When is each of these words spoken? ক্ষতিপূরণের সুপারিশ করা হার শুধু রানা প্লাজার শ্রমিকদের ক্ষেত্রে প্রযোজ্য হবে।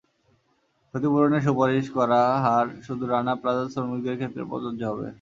ক্ষতিপূরণের 0.87 1.45
সুপারিশ 1.47 1.85
করা 1.97 2.21
হার 2.45 2.67
শুধু 2.85 3.03
রানা 3.05 3.33
প্লাজার 3.41 3.71
শ্রমিকদের 3.73 4.15
ক্ষেত্রে 4.19 4.43
প্রযোজ্য 4.51 4.81
হবে। 4.91 5.07